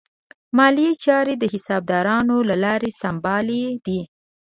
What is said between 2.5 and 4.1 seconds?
لارې سمبالې دي.